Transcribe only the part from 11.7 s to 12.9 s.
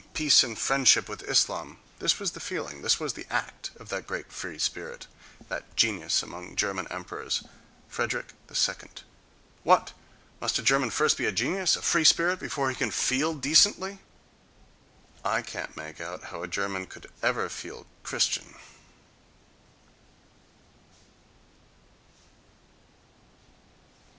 a free spirit, before he can